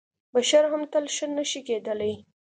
[0.33, 2.13] بشر هم تل ښه نه شي کېدلی.